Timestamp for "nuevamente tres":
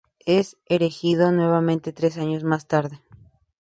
1.31-2.17